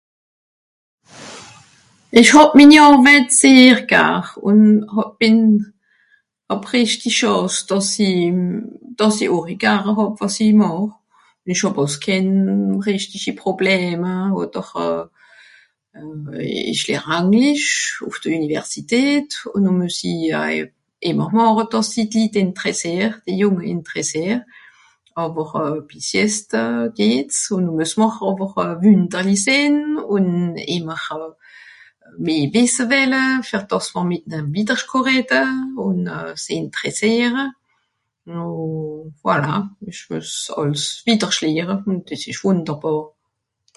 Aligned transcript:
isch 2.19 2.31
hàb 2.35 2.51
minni 2.59 2.77
àrweit 2.87 3.27
sehr 3.41 3.77
gar 3.91 4.23
ùn 4.49 4.59
hà 4.93 5.03
bìn 5.19 5.39
hàb 6.49 6.61
rechti 6.71 7.09
chànce 7.19 7.63
dàss 7.69 7.91
i 8.09 8.11
dàss 8.99 9.17
i 9.23 9.27
ohri 9.35 9.55
gare 9.63 9.91
hàb 9.97 10.11
wàs 10.19 10.35
i 10.45 10.47
màch 10.61 10.91
ìsch 11.51 11.63
hàb 11.65 11.77
àls 11.83 11.95
kenn 12.05 12.31
rechtichi 12.87 13.31
probleme 13.43 14.13
oder 14.41 14.67
euh 14.87 15.05
esch 16.71 16.85
lehr 16.89 17.03
Anglish 17.19 17.69
ùff 18.07 18.17
de 18.23 18.29
Universitéét 18.39 19.29
ùn 19.53 19.61
no 19.65 19.71
muess 19.77 19.99
i 20.11 20.13
a 20.41 20.43
ìmmer 21.09 21.31
màche 21.37 21.63
dàss 21.73 21.91
i 22.01 22.03
d'litt 22.11 22.35
ìnteressier 22.45 23.07
die 23.25 23.35
jùnge 23.41 23.65
ìnteressier 23.75 24.37
àwer 25.21 25.49
euh 25.65 25.79
bis 25.89 26.07
jetzt 26.15 26.49
euh 26.63 26.85
geht's 26.97 27.37
ùn 27.55 27.65
muess 27.75 27.93
mr 27.99 28.17
àwer 28.29 28.51
wünderli 28.83 29.37
sìn 29.45 29.75
ùn 30.15 30.27
ìmmer 30.75 31.03
euh 31.17 31.33
meh 32.23 32.45
wìsse 32.53 32.83
welle 32.91 33.23
fer 33.49 33.63
dàss 33.71 33.87
mr 33.95 34.03
mìt'ne 34.11 34.37
widderscht 34.53 34.89
kà 34.91 34.99
rede 35.09 35.41
ùn 35.87 35.99
se 36.43 36.51
ìnteressiere 36.63 37.43
no 38.33 38.41
voila 39.23 39.53
ìsch 39.89 40.05
meuss 40.09 40.31
àls 40.59 40.83
widersch 41.05 41.39
lehre 41.43 41.75
ùn 41.87 41.97
des 42.07 42.23
esch 42.29 42.41
wùnderbàr 42.45 42.99